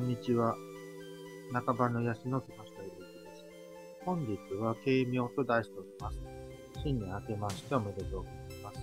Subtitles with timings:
[0.00, 0.56] こんにちは。
[1.52, 3.44] 中場の安の木下ゆうきです。
[4.06, 6.18] 本日は軽妙と題しております。
[6.82, 8.80] 新年明けましておめでとうございます。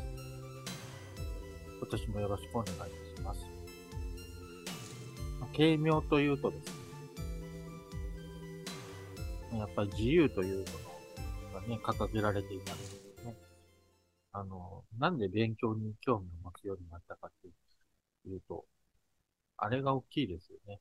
[1.79, 2.87] 今年もよろしくお願いいた
[3.19, 3.39] します。
[5.55, 6.67] 軽妙というとです
[9.53, 10.65] ね、やっぱり自由というも
[11.51, 13.35] のがね、掲げられていますけどね。
[14.33, 17.47] あの、なんで勉強に興味を持つようになったかって
[18.29, 18.65] いうと、
[19.57, 20.79] あれが大きいですよね。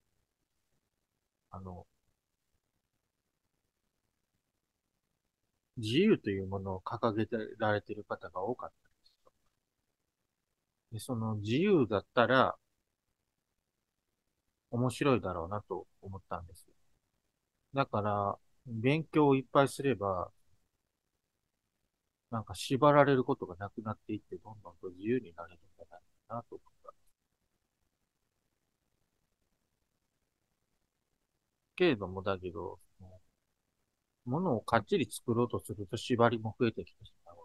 [1.57, 1.87] あの、
[5.79, 9.33] 自由というものを掲げてられてる方が多かったんですよ。
[10.91, 12.57] で、その自由だったら
[14.71, 16.73] 面白いだろうなと思ったんですよ。
[17.75, 20.33] だから、勉強をいっぱいすれば、
[22.31, 26.93] なんか縛られることがなくなっていって、どんどんと自由になれるんじゃないかなと思った。
[31.77, 32.79] けれども、だけど、
[34.25, 37.43] ものをかっちり作ろうとすると縛りも増えてきてしまうわ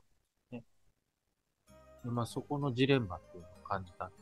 [0.49, 1.73] けですね。
[2.05, 4.21] でまあ、そこのジレンマっていうのを感じたんです。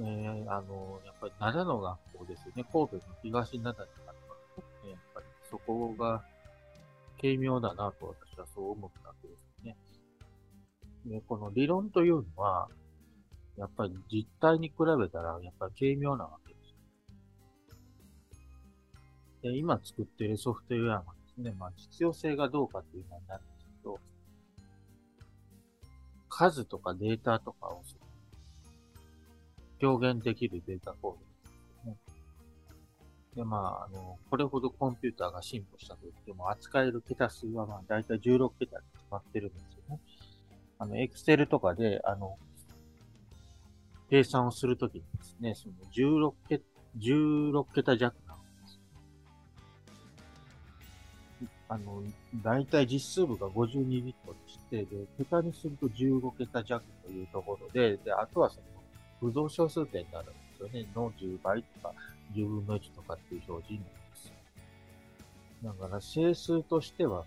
[0.00, 2.64] えー、あの、やっぱり灘の学校ですよね。
[2.70, 3.92] 神戸の東灘にあった
[4.86, 6.22] ね、やっぱりそこが
[7.20, 9.76] 軽妙だなと私はそう思ったわけですね。
[11.06, 12.68] で、この理論というのは、
[13.56, 16.38] やっぱり実態に比べたら、やっぱり軽妙なわ
[19.42, 23.98] で、今作っているソフトウェアがですね、まあ実用性がどうかっていうのになるんですけど、
[26.28, 27.82] 数とかデータとかを
[29.82, 31.24] 表現できるデータコードで
[31.82, 31.96] すね。
[33.34, 40.00] で、まあ、あの、これほどコンピューターが進歩したと言っても、扱える桁数はまあ、だいたい16桁に決まってるんですよね。
[40.78, 42.38] あの、エクセルとかで、あの、
[44.08, 46.64] 計算をするときにですね、その16桁、
[46.98, 48.21] 16桁弱
[51.72, 52.02] あの、
[52.42, 58.62] 大体実数部が52ビットでして、で、桁にすると15桁弱というところで、で、あとはその、
[59.20, 60.86] 不動小数点になるんですよね。
[60.94, 61.94] の10倍とか、
[62.34, 64.32] 10分の1とかっていう表示になります。
[65.80, 67.24] だから、整数としては、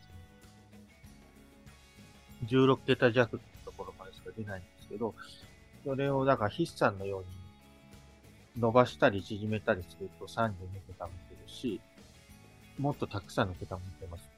[2.45, 5.15] 16桁弱っていうところまでしか出ないんですけど、
[5.83, 10.51] それを、だから筆算のように伸ばしたり縮めたりすると32
[10.87, 11.81] 桁も出るし、
[12.77, 14.34] もっとたくさんの桁も出ます。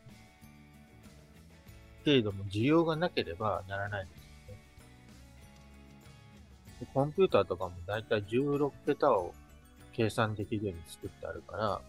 [2.08, 4.62] けれども、需要がなければならないんですよね。
[6.80, 9.34] でコンピューターとかもだいたい16桁を
[9.92, 11.82] 計算できるように作ってあるから、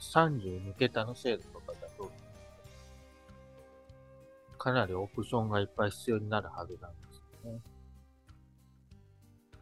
[0.00, 2.10] 32桁の精度とかだと、
[4.58, 7.60] かなりオプションがいっぱい必要になるはずなんですよね。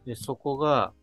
[0.07, 0.93] で、そこが、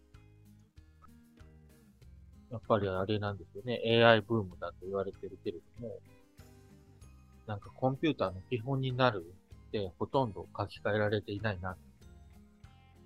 [2.51, 3.81] やっぱりあれなんですよね。
[4.05, 6.01] AI ブームだと言われてるけれども、
[7.47, 9.25] なんかコンピューターの基本になる
[9.69, 11.77] ってほとんど書き換えられていないな、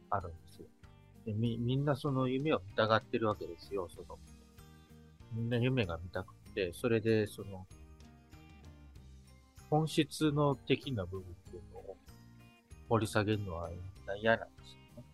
[0.09, 0.67] あるんですよ。
[1.27, 4.19] でみ、みんなその夢を見たがってるわけですよ、その。
[5.33, 7.67] みんな夢が見たくて、それで、その、
[9.69, 11.97] 本質の的な部分っていうのを
[12.89, 15.05] 掘り下げるのはみんな嫌なんですよね。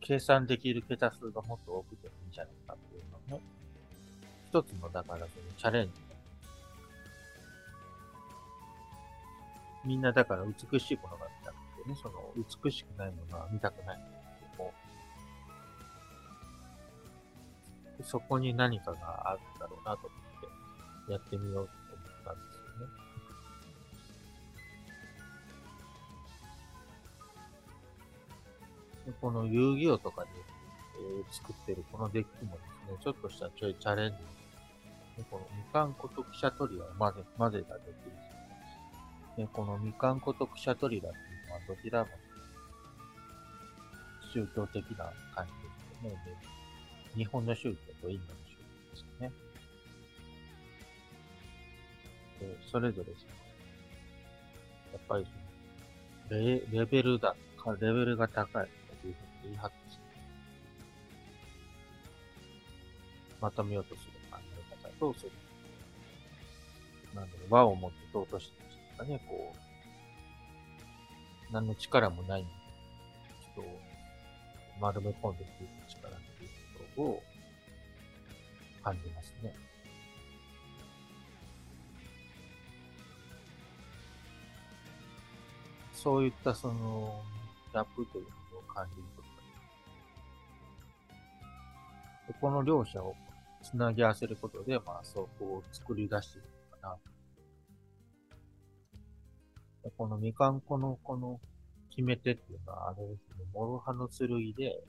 [0.00, 2.08] 計算できる桁数がもっと多くて
[4.50, 5.28] 一つの、だからその
[5.58, 5.92] チャレンジ。
[9.84, 12.14] みんなだから美しいものが見たくてね、その
[12.62, 14.12] 美しくないものは見たくないんです
[14.52, 14.74] けども、
[18.04, 22.92] そこに何かがあるんだろうなと思ってやってみようと思ったんですよね。
[29.06, 34.16] でこの遊戯王とかで、えー、作ってるこのデッキもですね、ちょっとしたちょいチャレンジ
[35.18, 38.12] でこのみかんことくしゃトリラを混ぜ、混ぜたできる
[39.36, 42.08] でこのみかんことくしゃトリラっていうのはどちらも
[44.32, 45.68] 宗教的な感じで
[46.00, 46.16] すよね。
[47.16, 49.32] 日本の宗教とインドの宗教ですよね。
[52.38, 53.32] で、それぞれその、
[54.92, 55.26] やっぱり
[56.28, 57.34] そのレ、レベルだ、
[57.80, 58.68] レベルが高い
[59.00, 59.76] というふうに言い張って
[63.40, 64.17] まとめようとする。
[65.00, 65.14] どう
[67.14, 68.52] なんだろう、輪を持って尊し
[68.96, 69.52] とかね、こ
[71.50, 72.46] う、何の力もない
[73.52, 73.80] 人を
[74.80, 75.50] 丸め込んでいく
[75.90, 77.22] 力っていうことを
[78.82, 79.54] 感じますね。
[85.92, 87.22] そういったその、
[87.72, 89.38] ギャップというのを感じることが
[92.28, 93.14] でこの両者を
[93.62, 96.96] つなぎ合わせることで、まあ、そうこを作り出してるのかな。
[99.96, 101.40] このみかんこのこの
[101.90, 104.84] 決め手っていうのは、あれですね、モロハの剣で、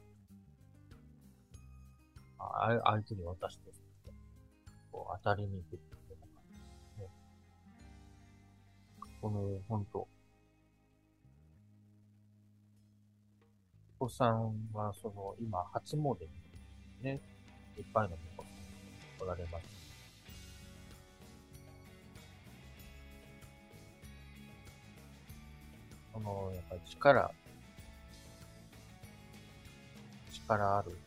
[2.37, 3.71] あ相手に渡して、
[4.91, 7.09] こう当たりに行くっていうのが、ね、
[9.21, 10.07] この、本当
[13.99, 16.29] お子さんは、その、今、初詣に
[17.01, 17.19] ね、
[17.77, 18.15] いっぱいの
[19.19, 19.65] おられます。
[26.13, 27.31] その、やっぱり力、
[30.31, 30.97] 力ある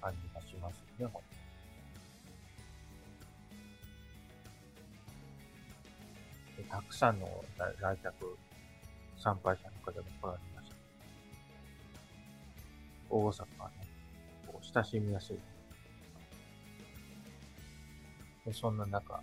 [0.00, 1.14] 感じがしますよね、
[6.56, 8.36] でたくさんの来客、
[9.16, 10.76] 参拝者の方が来られました。
[13.10, 13.86] 大阪はね、
[14.46, 15.38] こう親しみやすい。
[18.48, 19.20] でそんな中、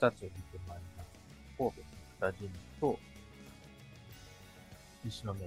[0.00, 1.10] 二つを見てまいります。
[1.58, 1.76] 神戸
[2.26, 2.50] の北神
[2.80, 2.98] と
[5.04, 5.42] 西宮に。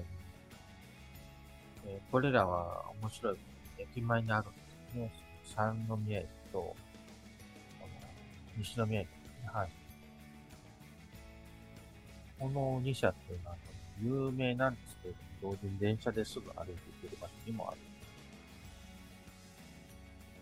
[1.87, 3.37] えー、これらは面白い。
[3.79, 4.59] 駅前にあるんで
[4.91, 5.11] すね。
[5.55, 6.75] 三宮駅と、
[8.55, 9.49] 西宮駅ですね。
[9.51, 9.69] はい。
[12.39, 13.55] この2社っていうのは
[13.99, 16.71] 有名なんですけれども、同時に電車ですぐ歩いて
[17.01, 17.79] 行ける場所にもある。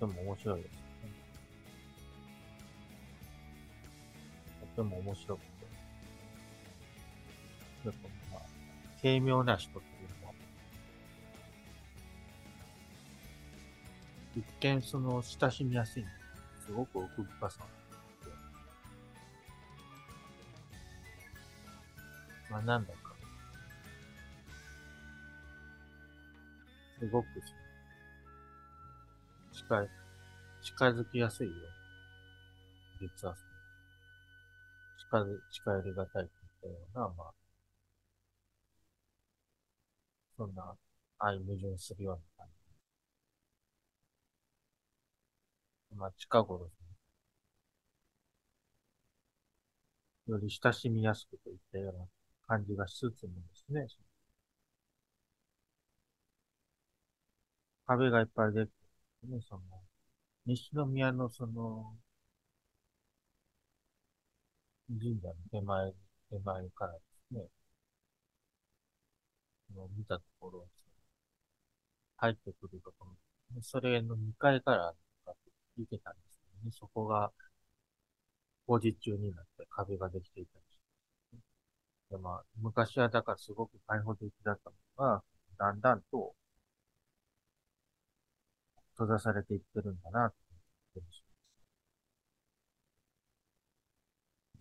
[0.01, 0.82] とても面白いです
[4.73, 4.77] ね。
[4.77, 5.47] とても面白くて。
[7.83, 7.95] でも
[8.31, 8.41] まあ、
[9.01, 10.33] 軽妙な人っていうのは、
[14.35, 17.59] 一見その親しみやすいすすごく奥深さ
[22.49, 22.85] まあなん。
[22.85, 23.15] だか、
[26.99, 27.27] すごく
[29.51, 29.89] 近い、
[30.61, 31.53] 近づきやすいよ。
[33.01, 33.35] 実は、
[35.13, 36.29] 近、近寄りがたいといっ
[36.61, 37.33] たような、まあ、
[40.35, 40.75] そんな
[41.19, 42.47] 愛矛盾するような感
[45.91, 45.95] じ。
[45.95, 46.71] まあ、近頃。
[50.27, 52.05] より親しみやすくといったような
[52.47, 53.85] 感じがしつつもですね、
[57.85, 58.69] 壁がいっぱいでき
[59.21, 59.61] て、ね、その、
[60.45, 61.97] 西宮のその、
[64.87, 65.91] 神社の手前、
[66.29, 66.99] 手前からで
[67.29, 67.49] すね、
[69.75, 70.67] の見たところ、
[72.17, 73.05] 入ってくるとこ
[73.55, 74.95] ろ、それの2階から
[75.77, 77.31] 行けたんですけどね、そこが
[78.67, 80.77] 工事中になって壁ができていたりし
[82.09, 84.75] て、でまあ、昔はだからすごく開放的だったの
[85.05, 85.23] が、
[85.57, 86.33] だんだんと
[88.95, 90.35] 閉ざされていってるんだな、って
[90.95, 91.22] 思って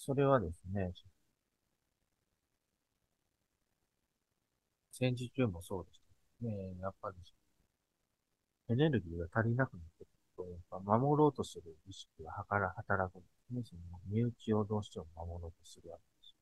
[0.05, 0.93] それはですね、
[4.93, 6.01] 戦時中もそうでし
[6.41, 6.77] たね。
[6.81, 7.17] やっぱり、
[8.71, 12.75] エネルギーが足りなくなってくると、やっぱ守ろうとする意識が働
[13.13, 13.63] くんですね。
[13.63, 16.35] その身内をどうしても守ろうとするわけです。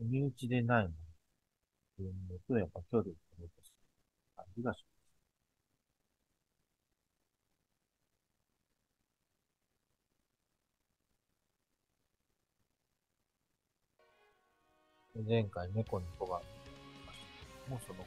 [0.00, 0.96] 身内でないものっ
[1.96, 3.74] ていうのと、やっぱ距離を取ろうとする
[4.36, 4.99] 感じがします。
[15.28, 16.40] 前回猫に小判
[17.70, 18.04] もうその、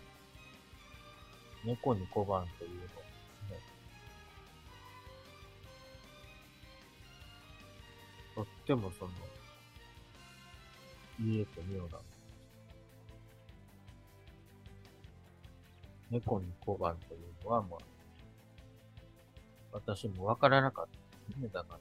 [1.63, 2.93] 猫に小判というのです
[3.49, 3.57] ね、
[8.35, 9.11] とってもその、
[11.17, 11.99] 見えて妙な。
[16.11, 17.79] 猫に小判というのは、まあ、
[19.71, 20.87] 私もわからなかっ
[21.31, 21.47] たね。
[21.53, 21.79] だから、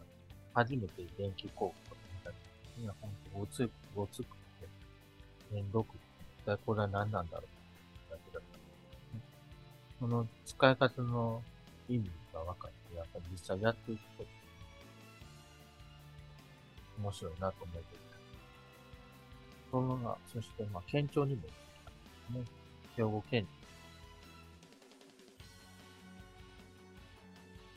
[0.54, 4.41] 初めて電気工具とか見た時に、本当ごつく、ごつく
[5.52, 5.94] めんどく、
[6.42, 7.44] 一体これは何なんだろ
[8.08, 8.58] うだけだった、
[9.16, 9.22] ね。
[10.00, 11.42] その使い方の
[11.88, 14.24] 意味が分かって、やっぱり実際やっていくと、
[16.98, 18.02] 面白いなと思っていた。
[19.70, 21.50] そのが、そして、まあ、県庁にも行っ
[22.32, 22.56] たんですね。
[22.96, 23.62] 兵庫県庁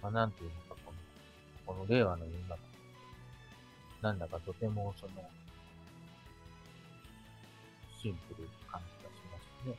[0.06, 0.92] まあ、なんていうのか、こ
[1.72, 2.60] の、この令和の世の中、
[4.04, 5.14] なんだかとてもその、
[8.06, 9.76] シンプルな感じがしますね。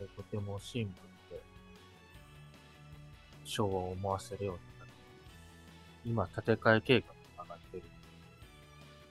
[0.00, 0.92] でとてもシンプ
[1.34, 1.42] ルで、
[3.44, 4.86] 昭和を思わせるような、
[6.06, 7.86] 今、建て替え計画が上がっている。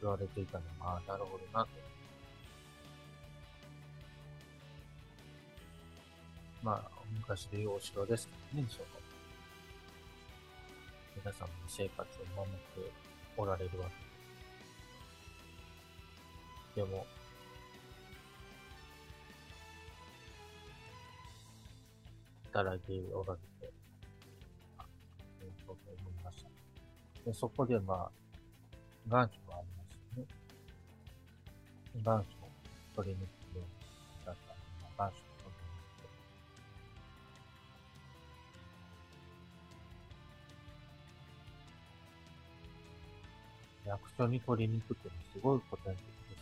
[0.02, 1.70] 言われていたのが、ああ、なるほどなと。
[6.64, 8.86] まあ、昔でいうお城ですけどね、その、
[11.16, 12.92] 皆さんの生活を守って
[13.38, 13.88] おられるわ
[16.76, 17.06] けでも、
[22.58, 23.72] 働いておられて、
[25.64, 26.50] そう思いました。
[27.24, 28.12] で、そこでまあ、
[29.08, 30.26] 願書がありましたね。
[32.04, 32.50] 願書を
[32.96, 33.66] 取り抜くように
[34.26, 34.58] だったの
[34.98, 35.70] が、願書を取り
[43.86, 46.42] 抜いて、役所に取りに行くっていうのはすごい古典的ですね。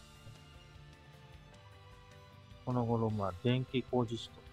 [2.65, 4.45] この頃、まあ、電気工事士と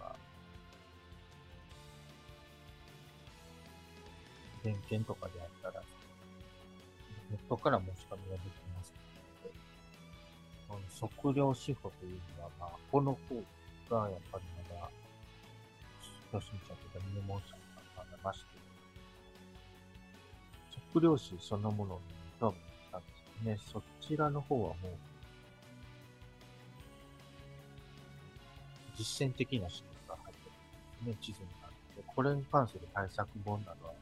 [4.63, 5.83] 点検とかであったら、
[7.29, 8.93] ネットから申し込みができます
[9.43, 9.53] ので、
[10.67, 13.35] この測量司法というのは、まあ、この方
[13.89, 14.89] がやっぱりまだ、
[16.31, 17.57] 初心者とか入門者が
[17.97, 18.45] まだまして、
[20.93, 22.01] 測量士そのものに
[22.39, 22.57] 興味
[22.91, 23.83] があったんですよね。
[23.99, 24.91] そちらの方はもう、
[28.95, 32.03] 実践的な仕事が入ってるんですね、地図になって。
[32.05, 33.93] これに関する対策本などは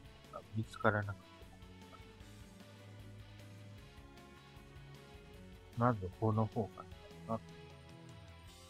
[0.56, 1.32] 見つからなくて。
[5.78, 6.84] まず、この方か
[7.28, 7.40] な、と、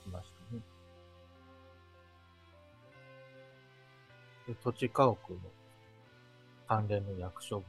[0.04, 0.62] きましたね。
[4.46, 5.38] で、土地家屋の
[6.68, 7.64] 関連の役所文、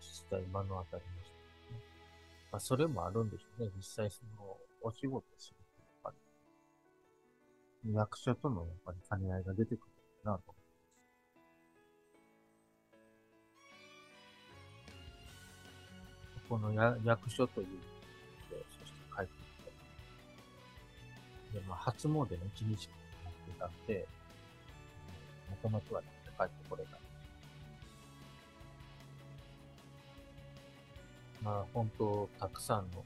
[0.00, 1.30] 実際今のあたりまし
[1.68, 1.80] たね。
[2.52, 3.70] まあ、それもあるんでしょうね。
[3.76, 5.56] 実際その、お仕事する。
[7.90, 9.92] 役所とのやっぱり兼ね合いが出てくる
[10.24, 10.54] なと
[16.52, 16.70] この
[17.02, 17.68] 役所という
[18.50, 19.36] で、そして帰ってき
[21.54, 21.58] て。
[21.58, 22.82] で、まあ、初詣の一日になって
[23.58, 24.06] たんで、
[25.48, 26.98] もともとはね、帰ってこれた。
[31.42, 33.02] まあ、本当、たくさんの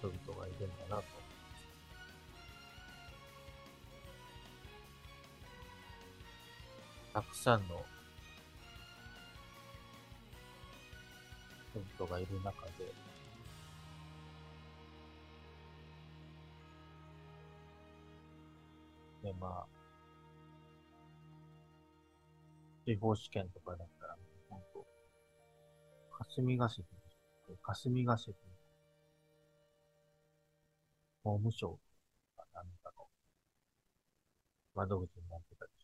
[0.00, 1.02] 人々がいるんだなと思い
[7.06, 7.14] ます。
[7.14, 7.86] たくさんの
[11.94, 12.84] 人がいる中で、
[19.22, 19.66] で、まあ、
[22.86, 24.16] 司法試験とかだったら、
[24.48, 24.86] 本当
[26.24, 26.84] 霞が関、
[27.62, 28.34] 霞が関、
[31.22, 31.78] 法務省
[32.36, 33.06] か何かの
[34.74, 35.79] 窓口になってたり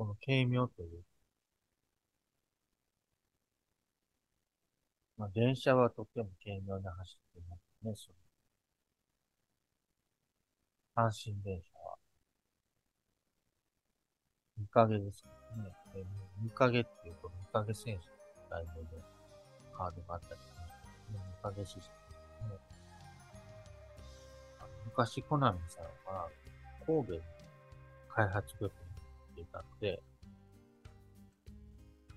[0.00, 1.04] この軽妙という。
[5.18, 8.10] まあ、電車はとっても軽妙な走っていますね、そ
[10.96, 11.10] の。
[11.10, 11.96] 阪神電車は。
[14.56, 15.30] 見影ですね。
[15.92, 16.06] で
[16.40, 18.14] 見影っていうと、見影選手の
[18.48, 19.04] 題名で
[19.76, 20.40] カードがあったり、
[21.12, 21.80] ね、見影システ
[22.44, 22.56] ムね。
[24.86, 26.30] 昔、コナミさんは、
[26.86, 27.22] 神戸
[28.08, 28.72] 開発部
[29.44, 30.02] てたので、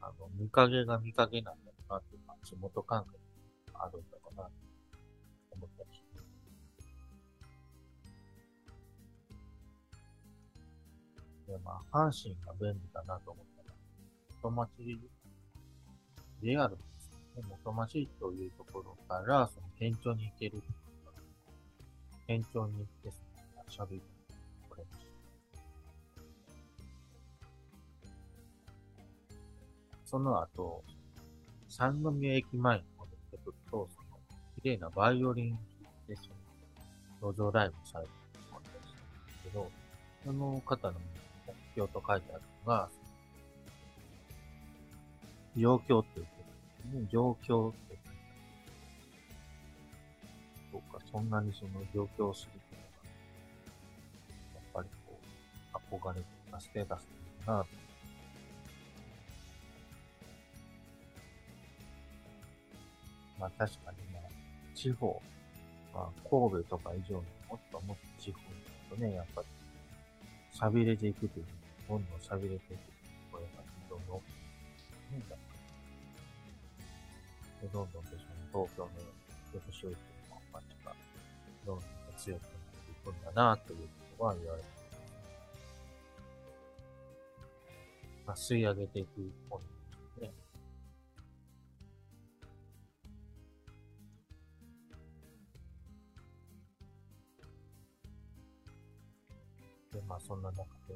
[0.01, 3.17] あの、見影が見影なんだろうなっていうか、地元感覚
[3.73, 4.51] があるんだろうなと
[5.51, 6.27] 思ったりします。
[11.47, 13.75] で、まあ、阪神が便利だなと思ったら、
[14.41, 14.69] 元町、
[16.41, 20.61] JR ですね、元町というところから、その県庁に行ける。
[22.27, 23.11] 県庁に行って、
[23.69, 24.12] 喋る。
[30.13, 30.83] その後、
[31.67, 34.19] 三宮駅前に戻ってくると、その、
[34.61, 35.57] 綺麗なバイオリン
[36.07, 36.29] で、そ
[37.25, 38.69] の、路上ライブされてるもので
[39.31, 39.71] すけど、
[40.23, 40.99] その方の
[41.47, 42.89] 目標と書いてあるのが、
[45.57, 46.31] 状況っていうこ
[46.83, 47.07] とですね。
[47.11, 48.17] 状況って書いてある。
[50.73, 52.87] そうか、そんなにその状況をするっていうの
[54.51, 55.19] が、やっぱりこ
[55.73, 57.07] う、憧れとかステータス
[57.47, 57.82] なのかな
[63.43, 64.23] まあ確かにね、
[64.73, 65.21] 地方、
[65.93, 69.47] まあ神戸とか以上にもっともっと地方に行くとね、やっぱり、
[70.57, 71.45] 錆びれていくという、
[71.89, 72.91] どんどん錆びれていくと
[73.33, 73.59] ころが
[74.07, 74.21] の、
[75.11, 75.35] ね、だ
[77.61, 78.89] で、どんどんとその東京の
[79.51, 79.99] 福祉保育
[80.31, 80.95] の街が、
[81.65, 84.71] どんどん強くなっていくんだな、ということは言われてい
[88.25, 88.53] ます。
[88.55, 89.72] まあ、吸い上げていく本で
[99.93, 100.95] で、まあ、そんな中で、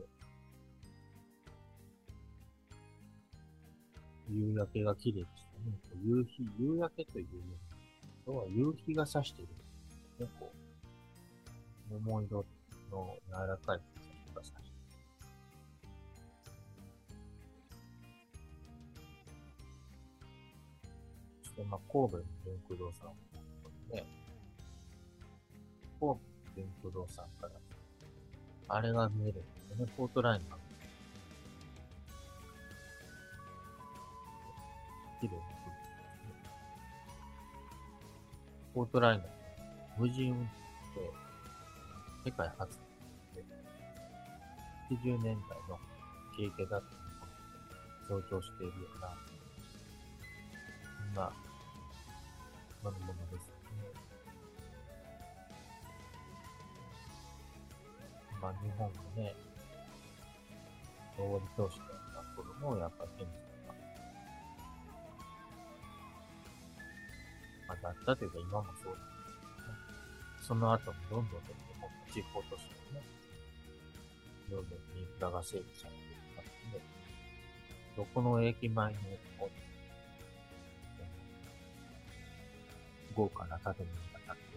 [4.30, 5.78] 夕焼けが綺麗でしたね。
[6.04, 7.28] 夕日、夕焼けという
[8.26, 9.64] のは夕日が差しているんで
[10.18, 10.28] すね。
[10.40, 10.52] こ
[11.92, 12.46] う、桃色
[12.92, 13.82] の柔らかい
[14.28, 14.72] 日が差している。
[21.44, 23.28] そして、まあ、神戸の電空堂さん
[23.94, 24.06] ね、
[26.00, 26.20] 神戸の
[26.56, 27.67] 電空堂さんから、
[28.70, 29.40] あれが見える。
[29.40, 29.42] んで
[29.76, 29.92] すよね。
[29.96, 30.58] ポートラインが。
[35.20, 35.58] 綺麗な
[38.74, 39.28] ポートライナー、
[39.98, 40.52] 無人運転
[41.00, 41.12] で
[42.26, 42.70] 世界初
[43.34, 43.44] で、
[44.92, 45.80] 80年代の
[46.38, 46.84] 経験だっ
[48.08, 49.18] たのを象徴しているような、
[51.12, 51.32] そんな
[52.84, 53.57] 乗り物です。
[58.52, 58.54] ね。
[58.54, 59.36] まあ日本がね、
[61.18, 63.48] 大り投資だった頃もやっぱり現実
[67.68, 69.12] まあ、だったというか今もそうです
[69.44, 69.76] けどね。
[70.40, 73.04] その後もどんどんどんどんもっと地方都市がね、
[74.50, 76.82] どんどんインフラが整備されていくますので、
[77.98, 79.04] どこの駅前にも、
[83.16, 84.56] 豪華な建物が建って、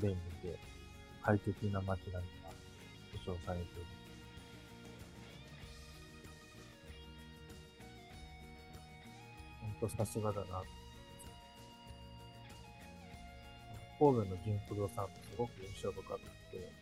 [0.00, 0.10] 便
[0.42, 0.58] 利で
[1.22, 2.50] 快適な街並みが
[3.18, 3.86] 保障されている。
[9.80, 10.62] 本当さすがだな。
[13.98, 16.18] 神戸の純不動産ってすごく印象深く
[16.50, 16.72] て、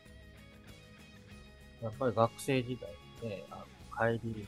[1.83, 2.91] やっぱり学生時代
[3.23, 3.67] にね、あの
[4.17, 4.47] 帰り、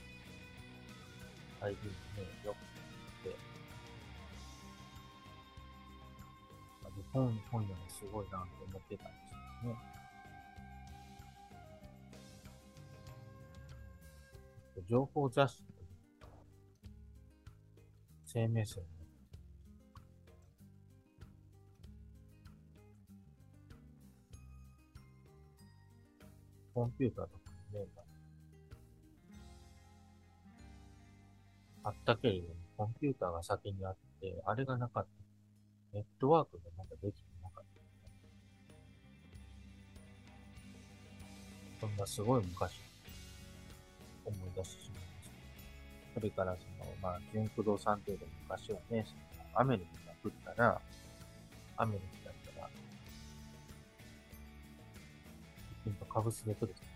[1.60, 1.76] 帰りに
[2.16, 3.36] ね、よくて、
[7.12, 9.31] 本、本屋もすごいなと思ってたんです
[9.64, 9.74] ね。
[14.88, 15.86] 情報雑誌という
[18.24, 18.82] 生命線
[26.74, 27.38] コンピューターとか
[27.74, 27.86] ね、
[31.84, 35.10] あったけれども、コンピューターが先にあって、あれがなかった。
[35.92, 37.31] ネットワークがまだできて
[41.82, 42.80] そんなすごい昔、
[44.24, 45.30] 思い出してしまいまし
[46.14, 46.14] た。
[46.14, 50.80] それから、その、まあ、純駆動産程度昔はね、その雨の日が降ったら、
[51.76, 52.22] 雨の日
[55.84, 56.88] 金と株式で取れちゃっ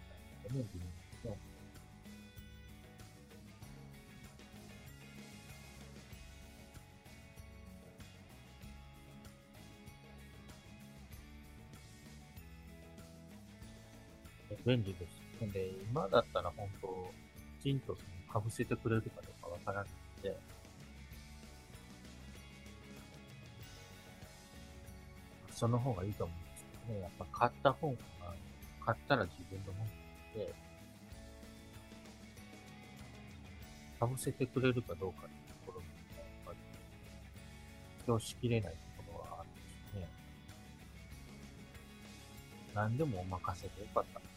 [0.44, 0.84] たんですよね、自
[1.24, 1.55] 分で。
[14.66, 15.06] 便利で
[15.38, 15.44] す。
[15.44, 16.88] んで、今だったら本当、
[17.60, 20.36] きちんとそのかぶせてくれるかどうかわからないので、
[25.52, 27.00] その方がいいと思うんですけどね。
[27.00, 27.96] やっぱ買った方が
[28.84, 29.90] 買ったら自分のもの
[30.34, 30.52] で、
[34.00, 36.58] かぶせてくれるかどうかっていうところに、やっぱり、
[38.04, 40.08] 今日しきれないところはあるんですね。
[42.74, 44.35] 何でもお任せでよかった。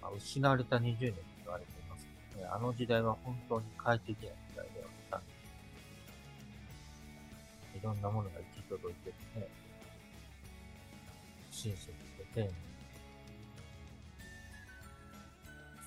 [0.00, 5.26] まあ、失われた20年と言われていますけどね、あの時代は本当に快適な時代ではあったんで
[7.72, 7.78] す。
[7.78, 9.48] いろんなものが行き届いててね、
[11.50, 11.94] 親切で
[12.34, 12.50] 丁寧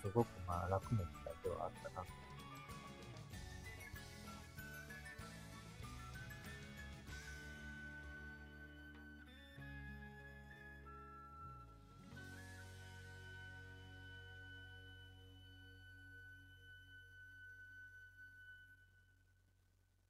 [0.01, 2.26] すごくまあ楽な時代ではあったなと。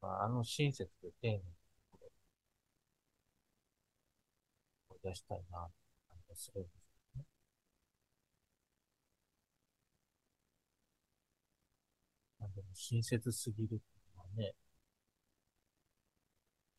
[0.08, 1.44] まあ、の親切で丁寧に
[5.04, 5.60] 出したいな、
[6.08, 6.76] 感じがするんです
[7.16, 7.26] よね。
[12.40, 13.80] まあ、でも親切すぎるってい
[14.14, 14.56] うのはね、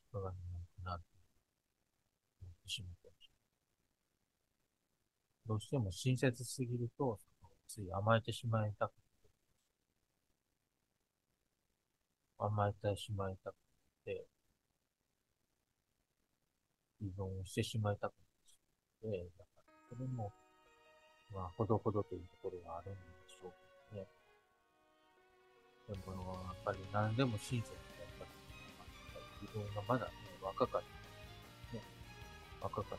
[0.09, 1.05] 人がいないかなって
[2.41, 3.29] 思ってしまったり
[5.45, 7.19] どうしても親切すぎると、
[7.67, 9.01] つい甘えてしまいたくて、
[12.39, 13.55] 甘えてしまいたく
[14.05, 14.25] て、
[17.01, 18.13] 依存してしまいたく
[19.01, 20.31] て、だからそれも、
[21.33, 23.51] まあ、ほどほどというところがあるんでしょう
[23.91, 24.07] けどね。
[25.89, 27.69] でも、やっぱり何でも親切にやっ
[28.19, 28.31] たり
[29.41, 31.83] 自分がまだね、若かった、ね、
[32.61, 32.95] 若かった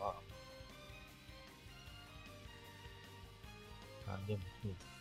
[0.00, 0.14] 頃は、
[4.08, 4.99] 何でも親切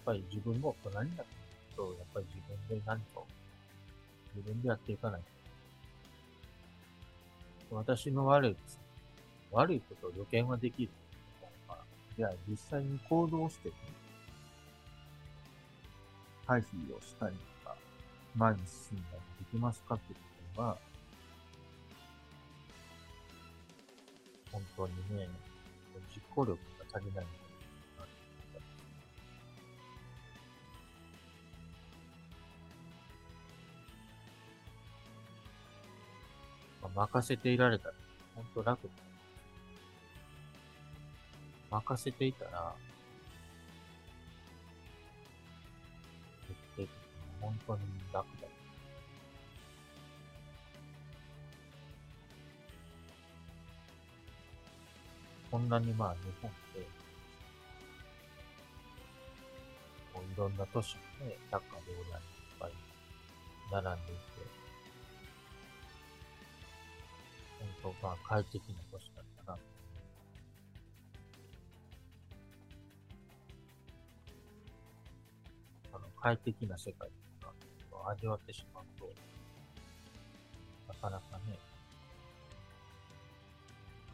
[0.00, 1.32] っぱり自分も大人になって
[1.72, 3.26] くと、やっぱり自分で何かを
[4.34, 5.20] 自分でやっていかない
[7.70, 7.76] と。
[7.76, 8.56] 私の悪い。
[9.52, 10.88] 悪いことを予見はできる。
[12.16, 13.70] じゃあ実際に行動して、
[16.46, 16.64] 回避
[16.96, 17.76] をしたりとか、
[18.36, 20.22] 前に進んだりできますかっていうこ
[20.56, 20.78] とは、
[24.52, 25.28] 本当にね、
[26.14, 26.58] 実行力
[26.92, 27.24] が足りない。
[27.24, 27.49] まあ、
[36.94, 37.94] 任せていられたら、
[38.34, 38.90] 本当楽だ。
[41.70, 42.74] 任せていたら、
[46.48, 46.88] 決定的に
[47.40, 47.80] 本当に
[48.12, 48.48] 楽だ。
[55.50, 56.86] こんなにまあ日本で、
[60.14, 62.72] こういろんな都市のね、百貨料理屋にいっぱい
[63.72, 64.59] 並んでいて、
[67.82, 69.58] 本当まあ快適な都市だったな。
[75.92, 77.08] あの、快適な世界
[77.40, 77.52] とか
[77.92, 79.08] を味わってしまうと、
[80.88, 81.58] なかなかね、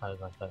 [0.00, 0.48] 変え難いもの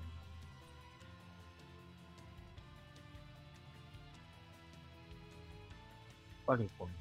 [6.48, 6.92] やっぱりこの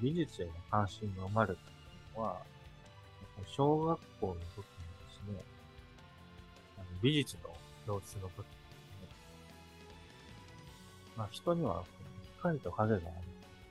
[0.00, 1.60] 美術への関心が生まれた
[2.18, 2.40] のは、
[3.46, 4.77] 小学校の時、
[7.00, 7.50] 美術の
[7.86, 9.08] 教室の時にね、
[11.16, 11.84] まあ人には
[12.38, 13.10] 光と影があるんで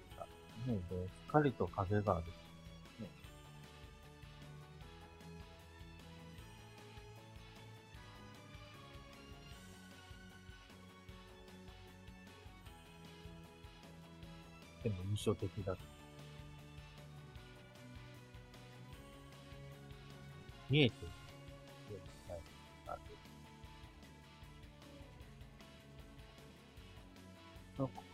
[0.10, 0.26] すが、
[0.74, 3.10] ね、で光と影がある、ね。
[14.84, 15.76] でも印象的だ。
[20.70, 21.17] 見えてる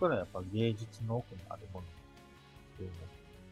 [0.04, 1.90] ここからやっぱ芸術の奥にあるものっ
[2.76, 2.96] ていうの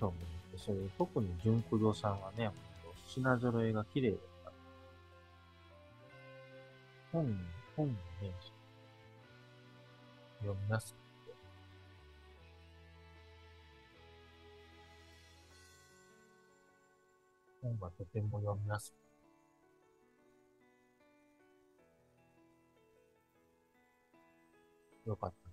[0.01, 2.51] と思うんで、それ特に純駆動さんはね、
[3.07, 4.51] 品揃えが綺麗だった。
[7.13, 7.39] 本、
[7.77, 7.95] 本をね、
[10.41, 11.33] 読みやすくて、
[17.61, 18.95] 本がとても読みやすく
[25.05, 25.50] て、よかった。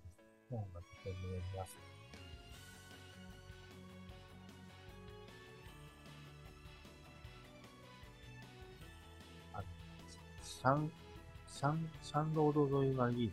[0.49, 1.83] 本がとても読みやすくて。
[9.53, 9.63] あの、
[10.41, 10.91] 三、
[11.47, 13.31] 三、三ロード沿いがいい。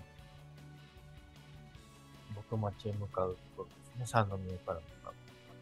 [2.35, 4.07] 元町へ向かうところですね。
[4.07, 5.14] 三宮から向かう、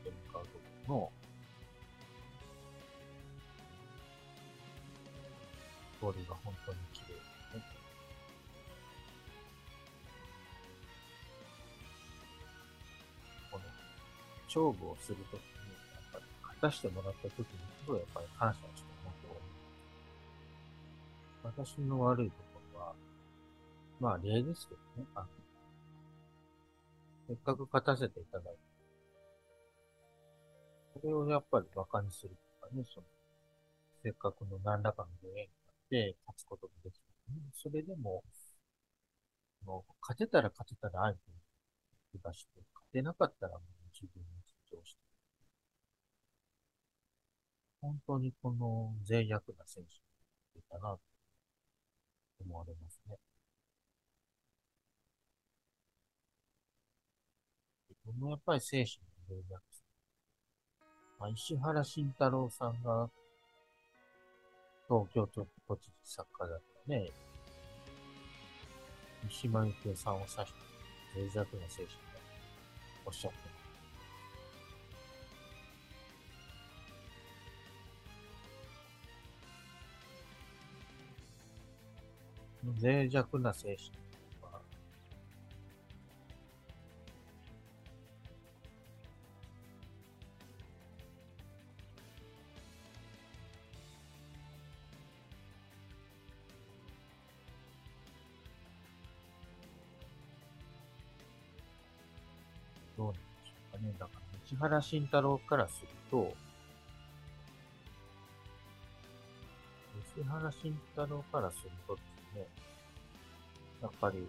[0.02, 1.12] 元町へ向かうところの、
[6.12, 7.14] 通りが本当に綺麗
[14.54, 17.44] 勝負をするときに、やっぱり、勝たしてもらったときに、
[17.82, 19.34] すごいやっぱり感謝してますよ。
[21.42, 22.94] 私の悪いところは、
[23.98, 25.08] まあ例ですけどね。
[25.16, 25.26] あ
[27.26, 28.60] せっかく勝たせていただいて、
[31.00, 33.06] それをやっぱり馬鹿にするとかね、その、
[34.04, 37.42] せっかくの何らかのご縁があって勝つことができたのに。
[37.54, 38.22] それでも、
[39.64, 41.38] もう勝てたら勝てたら相手に
[42.12, 44.43] 気がして、勝てなかったらもう自分に
[44.74, 44.98] 主張して。
[47.80, 51.00] 本当にこの脆弱な選手だなと
[52.44, 53.16] 思われますね。
[57.88, 59.82] 自分のやっぱり精神の脆弱さ。
[61.20, 63.08] まあ、石原慎太郎さんが
[64.88, 67.10] 東京都都知事作家だったね。
[69.24, 70.42] 三島由紀夫さんを指して
[71.14, 71.98] 脆弱な精神だと
[73.06, 73.53] おっしゃって
[82.72, 83.90] 脆弱な精神
[84.42, 84.60] は、
[102.96, 103.94] どうなんでしょうかね。
[103.98, 106.34] だから、市原慎太郎からすると、
[110.16, 111.98] 石原慎太郎からすると
[112.34, 112.46] ね、
[113.82, 114.26] やっぱり、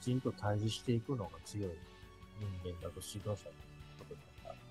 [0.00, 1.70] きちんと対峙していくのが強い
[2.40, 3.36] 人間だと指導者の
[3.98, 4.62] ことだったんで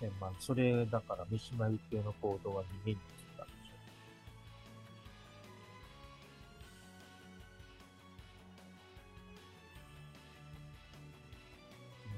[0.00, 0.08] すね。
[0.08, 3.74] で、まあ、それだから三島由紀夫の行動は逃げについたんでしょ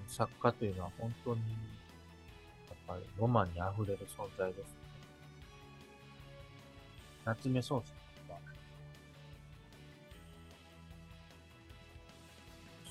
[0.07, 0.11] う。
[0.11, 1.47] 作家というのは本当に、や
[2.75, 4.84] っぱりロマンに溢れる存在です。
[7.25, 7.83] 夏目漱石とか、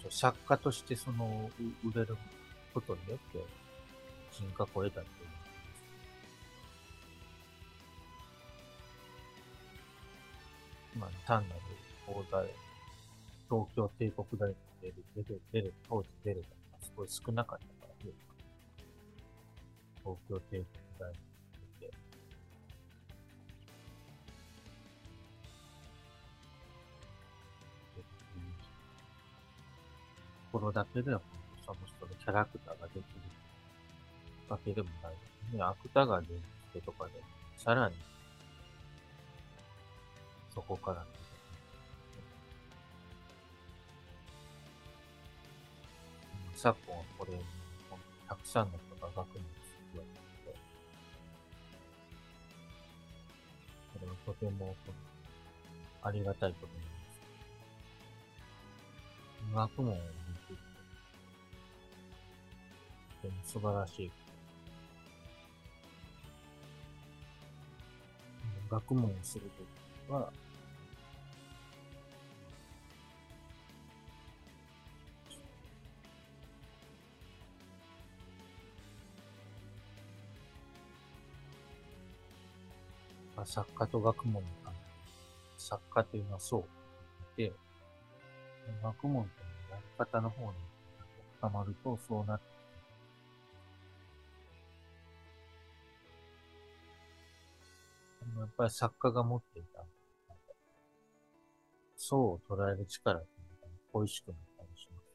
[0.01, 2.17] そう作家としてその、う売れる
[2.73, 3.39] ことによって
[4.31, 5.33] 人格を得たっていう
[10.99, 11.61] まあ、単なる
[12.07, 12.47] 大台、
[13.49, 16.41] 東京帝国大学出る、出る、出る、当時出る
[16.71, 18.11] がすごい少なかったから、
[20.03, 20.65] 東京帝国
[20.99, 21.32] 大学
[30.53, 31.19] ころだけでは、
[31.65, 33.03] その人のキャラクターができる
[34.47, 35.17] わけでもないで
[35.51, 35.63] すね。
[35.63, 37.11] 芥川源介とかで、
[37.57, 37.95] さらに、
[40.53, 41.07] そこからうん
[46.55, 47.33] 昨今はこれ、
[48.29, 49.35] たくさんの人が学問をす
[49.95, 50.05] るわ
[50.45, 50.55] けで、
[53.95, 54.75] これはとても
[56.03, 56.87] ありがたいことなんで
[59.71, 59.81] す。
[59.81, 59.97] 学問を
[63.23, 64.11] 見て、素晴らしい。
[68.69, 69.63] 学問をすると
[70.09, 70.31] きは、
[83.35, 84.79] まあ作家と学問の関係。
[85.57, 86.63] 作家というのはそう
[87.37, 87.53] で、
[88.81, 90.57] 学問というやり方の方に
[91.37, 92.52] 深まるとそうなって
[98.43, 99.85] やっぱり作家が持っていた、
[101.95, 105.05] 層を捉える力っていうのが恋しくなったりします。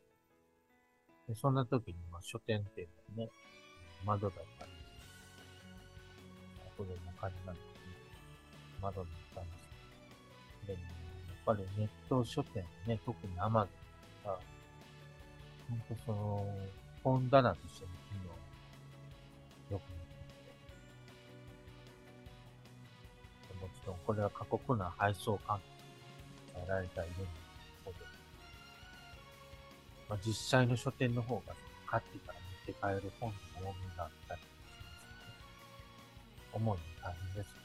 [1.29, 2.89] でそんな時に、まあ、書店っていう
[3.19, 3.31] のはね、
[4.07, 4.73] 窓だったり、
[6.75, 7.81] 後でも感じなんですね。
[8.81, 9.51] 窓だったんで
[10.63, 10.89] すでも、やっ
[11.45, 14.41] ぱりネット書店ね、特に Amazon とか、
[15.69, 16.47] ほんとその、
[17.05, 18.15] 本棚としての機
[19.71, 19.98] 能、よく
[24.09, 27.29] これは過酷な配送環境にえられたいるんです
[27.85, 27.97] けど、
[30.09, 31.53] まあ、実際の書店の方が
[31.87, 32.39] 買ってから
[32.89, 33.31] 持って帰る本
[33.63, 35.35] の多めがあったりしますね。
[36.55, 37.61] 主に大変ですね。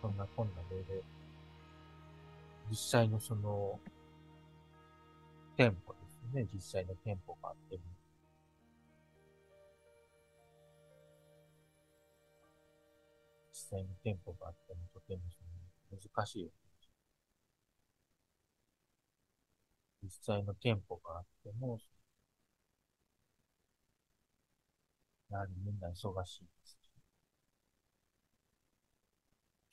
[0.00, 1.02] そんなこんなでで、
[2.70, 3.80] 実際のその、
[5.56, 6.46] 店舗ですね。
[6.54, 7.76] 実際の店舗があって
[13.72, 15.22] 際の店舗があってもとても
[15.90, 16.52] 難しい。
[20.02, 21.80] 実際の店舗があっても、
[25.30, 26.76] やはりみんな忙しいですし、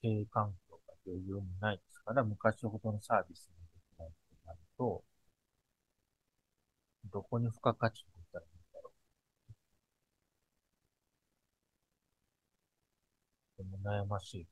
[0.02, 5.04] 経営環境が余裕もないですから、昔ほどのサービスができないとなると、
[7.12, 8.94] どこに付加価値を置いたらいいんだろう。
[13.58, 14.48] とても悩ましい。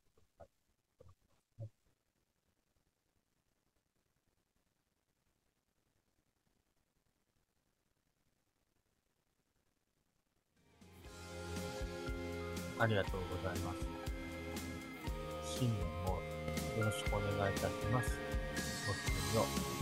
[12.80, 13.80] ありがとうございます。
[15.60, 16.20] 新年も
[16.78, 18.20] よろしくお願いいたします。
[18.88, 19.77] ごきげんよう。